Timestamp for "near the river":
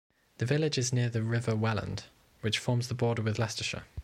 0.91-1.55